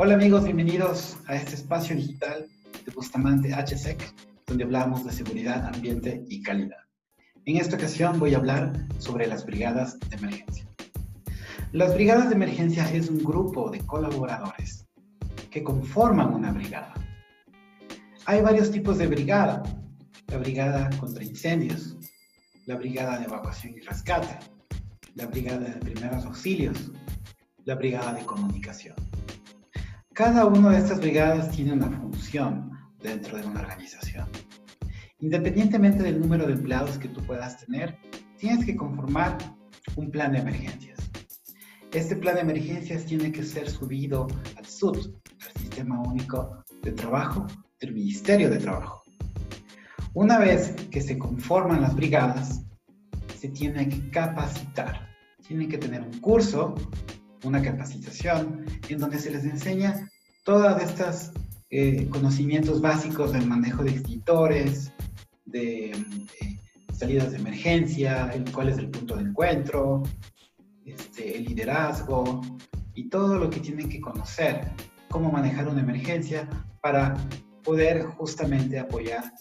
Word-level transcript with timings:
Hola 0.00 0.14
amigos, 0.14 0.44
bienvenidos 0.44 1.16
a 1.26 1.34
este 1.34 1.56
espacio 1.56 1.96
digital 1.96 2.46
de 2.86 2.92
Bustamante 2.92 3.52
HSEC, 3.52 4.14
donde 4.46 4.62
hablamos 4.62 5.04
de 5.04 5.10
seguridad, 5.10 5.66
ambiente 5.74 6.22
y 6.28 6.40
calidad. 6.40 6.84
En 7.46 7.56
esta 7.56 7.74
ocasión 7.74 8.16
voy 8.20 8.32
a 8.32 8.36
hablar 8.36 8.86
sobre 8.98 9.26
las 9.26 9.44
brigadas 9.44 9.98
de 9.98 10.16
emergencia. 10.16 10.68
Las 11.72 11.94
brigadas 11.94 12.28
de 12.28 12.36
emergencia 12.36 12.88
es 12.92 13.10
un 13.10 13.24
grupo 13.24 13.70
de 13.70 13.80
colaboradores 13.80 14.86
que 15.50 15.64
conforman 15.64 16.32
una 16.32 16.52
brigada. 16.52 16.94
Hay 18.26 18.40
varios 18.40 18.70
tipos 18.70 18.98
de 18.98 19.08
brigada. 19.08 19.64
La 20.28 20.38
brigada 20.38 20.90
contra 21.00 21.24
incendios, 21.24 21.96
la 22.66 22.76
brigada 22.76 23.18
de 23.18 23.24
evacuación 23.24 23.74
y 23.76 23.80
rescate, 23.80 24.38
la 25.16 25.26
brigada 25.26 25.70
de 25.70 25.80
primeros 25.80 26.24
auxilios, 26.24 26.92
la 27.64 27.74
brigada 27.74 28.12
de 28.12 28.24
comunicación. 28.24 28.94
Cada 30.18 30.46
una 30.46 30.70
de 30.70 30.78
estas 30.78 30.98
brigadas 30.98 31.48
tiene 31.52 31.74
una 31.74 31.92
función 31.92 32.72
dentro 33.00 33.38
de 33.38 33.46
una 33.46 33.60
organización. 33.60 34.26
Independientemente 35.20 36.02
del 36.02 36.18
número 36.18 36.44
de 36.44 36.54
empleados 36.54 36.98
que 36.98 37.06
tú 37.06 37.22
puedas 37.22 37.64
tener, 37.64 37.96
tienes 38.36 38.66
que 38.66 38.74
conformar 38.74 39.38
un 39.94 40.10
plan 40.10 40.32
de 40.32 40.40
emergencias. 40.40 40.98
Este 41.92 42.16
plan 42.16 42.34
de 42.34 42.40
emergencias 42.40 43.04
tiene 43.04 43.30
que 43.30 43.44
ser 43.44 43.70
subido 43.70 44.26
al 44.56 44.66
SUT, 44.66 44.96
al 45.46 45.62
Sistema 45.62 46.02
Único 46.02 46.64
de 46.82 46.90
Trabajo 46.90 47.46
del 47.80 47.94
Ministerio 47.94 48.50
de 48.50 48.58
Trabajo. 48.58 49.04
Una 50.14 50.40
vez 50.40 50.74
que 50.90 51.00
se 51.00 51.16
conforman 51.16 51.80
las 51.80 51.94
brigadas, 51.94 52.64
se 53.38 53.50
tiene 53.50 53.88
que 53.88 54.10
capacitar. 54.10 55.10
Tienen 55.46 55.68
que 55.68 55.78
tener 55.78 56.02
un 56.02 56.18
curso 56.18 56.74
una 57.44 57.62
capacitación 57.62 58.64
en 58.88 58.98
donde 58.98 59.18
se 59.18 59.30
les 59.30 59.44
enseña 59.44 60.08
todos 60.48 60.80
estos 60.80 61.30
eh, 61.68 62.08
conocimientos 62.08 62.80
básicos 62.80 63.34
del 63.34 63.46
manejo 63.46 63.84
de 63.84 63.90
extintores, 63.90 64.90
de 65.44 65.90
eh, 65.90 66.58
salidas 66.90 67.32
de 67.32 67.36
emergencia, 67.36 68.30
el, 68.32 68.50
cuál 68.50 68.70
es 68.70 68.78
el 68.78 68.88
punto 68.88 69.16
de 69.16 69.24
encuentro, 69.24 70.04
este, 70.86 71.36
el 71.36 71.44
liderazgo 71.44 72.40
y 72.94 73.10
todo 73.10 73.36
lo 73.36 73.50
que 73.50 73.60
tienen 73.60 73.90
que 73.90 74.00
conocer, 74.00 74.72
cómo 75.10 75.30
manejar 75.30 75.68
una 75.68 75.82
emergencia 75.82 76.48
para 76.80 77.14
poder 77.62 78.04
justamente 78.04 78.78
apoyar 78.78 79.34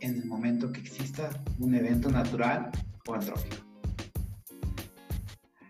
en 0.00 0.16
el 0.16 0.26
momento 0.26 0.70
que 0.70 0.80
exista 0.80 1.30
un 1.60 1.74
evento 1.74 2.10
natural 2.10 2.70
o 3.08 3.14
antrópico. 3.14 3.56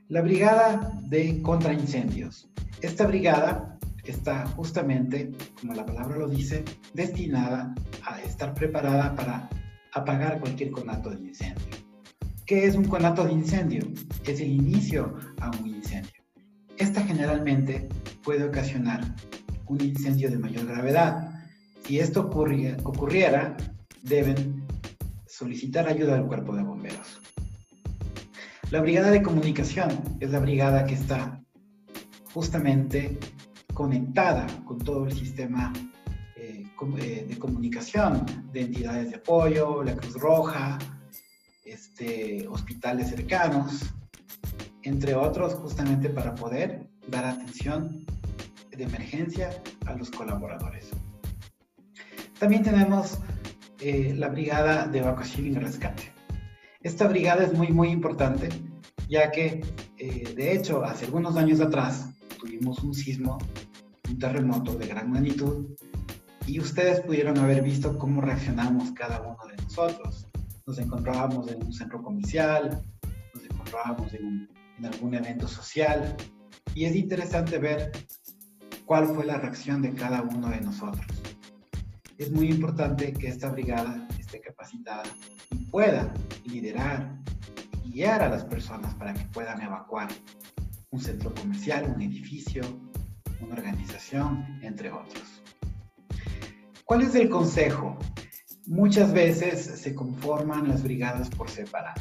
La 0.09 0.23
Brigada 0.23 1.01
de 1.03 1.41
Contraincendios. 1.41 2.51
Esta 2.83 3.07
brigada 3.07 3.76
está 4.13 4.47
justamente, 4.49 5.33
como 5.61 5.75
la 5.75 5.85
palabra 5.85 6.17
lo 6.17 6.29
dice, 6.29 6.65
destinada 6.95 7.75
a 8.05 8.21
estar 8.23 8.55
preparada 8.55 9.15
para 9.15 9.49
apagar 9.93 10.41
cualquier 10.41 10.71
conato 10.71 11.11
de 11.11 11.21
incendio. 11.29 11.77
¿Qué 12.45 12.67
es 12.67 12.77
un 12.77 12.85
conato 12.85 13.25
de 13.25 13.33
incendio? 13.33 13.83
Es 14.25 14.41
el 14.41 14.51
inicio 14.51 15.17
a 15.41 15.51
un 15.51 15.67
incendio. 15.67 16.23
Esta 16.77 17.03
generalmente 17.03 17.89
puede 18.23 18.45
ocasionar 18.45 19.15
un 19.67 19.81
incendio 19.81 20.31
de 20.31 20.39
mayor 20.39 20.67
gravedad. 20.67 21.31
Si 21.85 21.99
esto 21.99 22.21
ocurriera, 22.21 23.57
deben 24.03 24.65
solicitar 25.27 25.89
ayuda 25.89 26.15
al 26.17 26.27
cuerpo 26.27 26.55
de 26.55 26.63
bomberos. 26.63 27.21
La 28.71 28.81
brigada 28.81 29.11
de 29.11 29.23
comunicación 29.23 29.89
es 30.21 30.31
la 30.31 30.41
brigada 30.41 30.87
que 30.87 30.95
está 30.95 31.41
justamente 32.33 33.19
conectada 33.77 34.47
con 34.65 34.79
todo 34.79 35.05
el 35.05 35.13
sistema 35.13 35.71
eh, 36.35 36.65
eh, 36.99 37.27
de 37.29 37.39
comunicación 37.39 38.25
de 38.51 38.63
entidades 38.63 39.11
de 39.11 39.17
apoyo, 39.17 39.85
la 39.85 39.95
Cruz 39.95 40.15
Roja, 40.15 40.79
este, 41.63 42.49
hospitales 42.49 43.11
cercanos, 43.11 43.83
entre 44.83 45.15
otros, 45.15 45.53
justamente 45.57 46.09
para 46.09 46.35
poder 46.35 46.89
dar 47.07 47.27
atención 47.27 48.07
de 48.75 48.85
emergencia 48.85 49.51
a 49.85 49.95
los 49.95 50.11
colaboradores. 50.11 50.89
También 52.39 52.63
tenemos 52.63 53.19
eh, 53.81 54.15
la 54.17 54.29
brigada 54.29 54.87
de 54.87 55.01
evacuación 55.01 55.49
y 55.49 55.55
rescate. 55.55 56.13
Esta 56.81 57.07
brigada 57.09 57.45
es 57.45 57.53
muy, 57.53 57.69
muy 57.69 57.89
importante, 57.89 58.49
ya 59.07 59.31
que, 59.31 59.63
eh, 59.99 60.33
de 60.35 60.53
hecho, 60.55 60.83
hace 60.83 61.05
algunos 61.05 61.37
años 61.37 61.61
atrás 61.61 62.09
tuvimos 62.39 62.79
un 62.85 62.95
sismo, 62.95 63.39
un 64.09 64.19
terremoto 64.19 64.75
de 64.75 64.87
gran 64.87 65.11
magnitud, 65.11 65.67
y 66.47 66.61
ustedes 66.61 67.01
pudieron 67.01 67.39
haber 67.39 67.63
visto 67.63 67.99
cómo 67.99 68.21
reaccionamos 68.21 68.93
cada 68.93 69.21
uno 69.21 69.39
de 69.49 69.63
nosotros. 69.63 70.29
Nos 70.67 70.79
encontrábamos 70.79 71.49
en 71.49 71.65
un 71.65 71.73
centro 71.73 72.03
comercial, 72.03 72.83
nos 73.35 73.45
encontrábamos 73.45 74.15
en, 74.15 74.49
en 74.79 74.87
algún 74.87 75.15
evento 75.15 75.49
social, 75.49 76.17
y 76.75 76.85
es 76.85 76.95
interesante 76.95 77.59
ver 77.59 77.93
cuál 78.85 79.07
fue 79.09 79.27
la 79.27 79.39
reacción 79.39 79.83
de 79.83 79.93
cada 79.93 80.23
uno 80.23 80.49
de 80.49 80.61
nosotros. 80.61 81.07
Es 82.19 82.31
muy 82.31 82.49
importante 82.49 83.13
que 83.13 83.29
esta 83.29 83.51
brigada 83.51 84.07
esté 84.19 84.41
capacitada 84.41 85.03
y 85.51 85.65
pueda 85.67 86.13
liderar 86.45 87.19
y 87.85 87.93
guiar 87.93 88.23
a 88.23 88.29
las 88.29 88.45
personas 88.45 88.95
para 88.95 89.13
que 89.13 89.25
puedan 89.27 89.61
evacuar 89.61 90.09
un 90.91 91.01
centro 91.01 91.35
comercial, 91.35 91.93
un 91.95 92.01
edificio, 92.01 92.63
una 93.41 93.55
organización, 93.55 94.59
entre 94.63 94.91
otros. 94.91 95.43
¿Cuál 96.85 97.03
es 97.03 97.15
el 97.15 97.29
consejo? 97.29 97.99
Muchas 98.67 99.13
veces 99.13 99.65
se 99.65 99.95
conforman 99.95 100.69
las 100.69 100.83
brigadas 100.83 101.29
por 101.31 101.51
separado. 101.51 102.01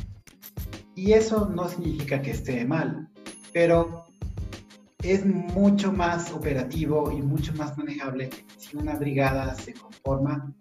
Y 0.96 1.14
eso 1.14 1.50
no 1.50 1.68
significa 1.68 2.22
que 2.22 2.32
esté 2.32 2.66
mal, 2.66 3.10
pero 3.52 4.06
es 5.04 5.26
mucho 5.26 5.92
más 5.92 6.32
operativo 6.32 7.12
y 7.12 7.22
mucho 7.22 7.54
más 7.54 7.78
manejable 7.78 8.30
si 8.58 8.78
una 8.78 8.96
brigada 8.96 9.54
se 9.56 9.74
conforma 9.74 10.54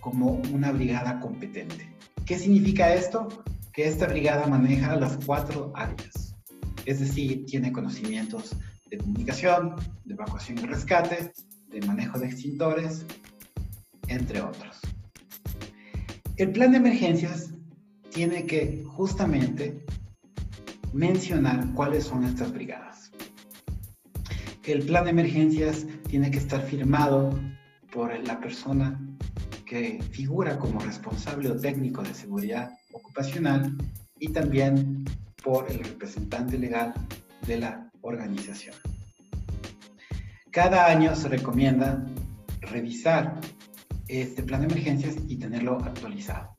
como 0.00 0.40
una 0.52 0.72
brigada 0.72 1.20
competente. 1.20 1.94
¿Qué 2.24 2.38
significa 2.38 2.92
esto? 2.92 3.28
Que 3.72 3.86
esta 3.86 4.06
brigada 4.06 4.46
maneja 4.46 4.96
las 4.96 5.18
cuatro 5.24 5.72
áreas. 5.74 6.34
Es 6.84 7.00
decir, 7.00 7.44
tiene 7.46 7.72
conocimientos 7.72 8.56
de 8.90 8.98
comunicación, 8.98 9.74
de 10.04 10.14
evacuación 10.14 10.58
y 10.58 10.62
rescate, 10.62 11.32
de 11.68 11.86
manejo 11.86 12.18
de 12.18 12.26
extintores, 12.26 13.04
entre 14.08 14.40
otros. 14.40 14.78
El 16.36 16.52
plan 16.52 16.72
de 16.72 16.78
emergencias 16.78 17.52
tiene 18.10 18.46
que 18.46 18.84
justamente 18.86 19.84
mencionar 20.92 21.72
cuáles 21.74 22.04
son 22.04 22.24
estas 22.24 22.52
brigadas. 22.52 23.10
El 24.64 24.84
plan 24.84 25.04
de 25.04 25.10
emergencias 25.10 25.86
tiene 26.08 26.30
que 26.30 26.38
estar 26.38 26.62
firmado 26.62 27.38
por 27.92 28.16
la 28.26 28.38
persona 28.38 29.00
que 29.64 30.02
figura 30.10 30.58
como 30.58 30.80
responsable 30.80 31.50
o 31.50 31.56
técnico 31.58 32.02
de 32.02 32.14
seguridad 32.14 32.70
ocupacional 32.92 33.76
y 34.18 34.28
también 34.28 35.04
por 35.42 35.70
el 35.70 35.78
representante 35.78 36.58
legal 36.58 36.94
de 37.46 37.58
la 37.58 37.87
organización. 38.02 38.74
Cada 40.50 40.86
año 40.86 41.14
se 41.14 41.28
recomienda 41.28 42.04
revisar 42.60 43.40
este 44.08 44.42
plan 44.42 44.62
de 44.62 44.66
emergencias 44.68 45.16
y 45.28 45.36
tenerlo 45.36 45.78
actualizado. 45.78 46.54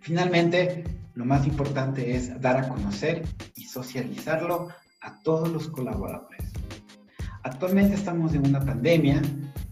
Finalmente, 0.00 0.84
lo 1.14 1.24
más 1.24 1.46
importante 1.46 2.14
es 2.14 2.40
dar 2.40 2.56
a 2.56 2.68
conocer 2.68 3.26
y 3.56 3.64
socializarlo 3.64 4.68
a 5.00 5.20
todos 5.22 5.50
los 5.50 5.68
colaboradores. 5.68 6.52
Actualmente 7.42 7.94
estamos 7.94 8.34
en 8.34 8.46
una 8.46 8.60
pandemia 8.60 9.20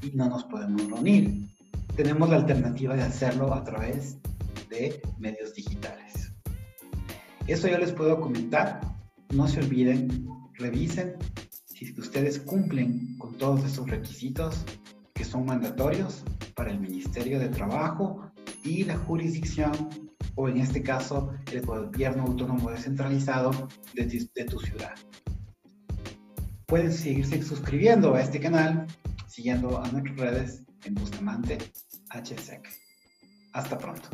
y 0.02 0.10
no 0.16 0.28
nos 0.28 0.44
podemos 0.44 0.90
reunir 0.90 1.46
tenemos 1.96 2.28
la 2.28 2.36
alternativa 2.36 2.94
de 2.94 3.02
hacerlo 3.02 3.54
a 3.54 3.64
través 3.64 4.18
de 4.68 5.00
medios 5.18 5.54
digitales. 5.54 6.30
Eso 7.46 7.68
yo 7.68 7.78
les 7.78 7.92
puedo 7.92 8.20
comentar. 8.20 8.80
No 9.32 9.48
se 9.48 9.60
olviden, 9.60 10.28
revisen 10.54 11.16
si 11.76 11.92
ustedes 12.00 12.38
cumplen 12.38 13.18
con 13.18 13.36
todos 13.36 13.62
esos 13.64 13.88
requisitos 13.88 14.64
que 15.12 15.24
son 15.24 15.44
mandatorios 15.44 16.24
para 16.54 16.70
el 16.70 16.80
Ministerio 16.80 17.38
de 17.38 17.48
Trabajo 17.48 18.32
y 18.64 18.84
la 18.84 18.96
jurisdicción, 18.96 19.72
o 20.34 20.48
en 20.48 20.58
este 20.58 20.82
caso, 20.82 21.32
el 21.52 21.66
gobierno 21.66 22.22
autónomo 22.22 22.70
descentralizado 22.70 23.68
de, 23.94 24.44
tu 24.44 24.58
ciudad. 24.58 24.94
Pueden 26.66 26.92
seguirse 26.92 27.42
suscribiendo 27.42 28.14
a 28.14 28.22
este 28.22 28.40
canal, 28.40 28.86
siguiendo 29.26 29.78
a 29.78 29.86
nuestras 29.90 30.16
redes 30.16 30.62
en 30.84 30.94
Bustamante 30.94 31.58
HSEC. 32.10 32.68
Hasta 33.52 33.76
pronto. 33.76 34.08